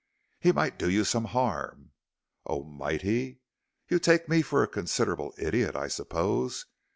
"He 0.39 0.51
might 0.51 0.79
do 0.79 0.89
you 0.89 1.03
some 1.03 1.25
harm." 1.25 1.91
"Oh! 2.47 2.63
might 2.63 3.03
he? 3.03 3.37
You 3.87 3.99
take 3.99 4.27
me 4.27 4.41
for 4.41 4.63
a 4.63 4.67
considerable 4.67 5.35
idiot, 5.37 5.75
I 5.75 5.89
suppose. 5.89 6.65